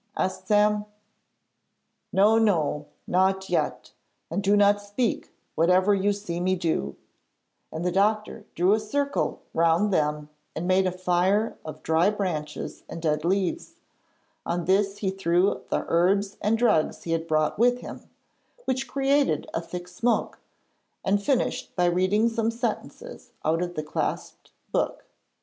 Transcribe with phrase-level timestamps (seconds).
[0.17, 0.85] asked Sam.
[2.11, 2.39] 'No!
[2.39, 2.87] no!
[3.05, 3.91] not yet.
[4.31, 6.95] And do not speak, whatever you see me do,'
[7.71, 12.81] and the doctor drew a circle round them and made a fire of dry branches
[12.89, 13.75] and dead leaves.
[14.43, 18.09] On this he threw the herbs and drugs he had brought with him,
[18.65, 20.39] which created a thick smoke,
[21.05, 25.05] and finished by reading some sentences out of the clasped book.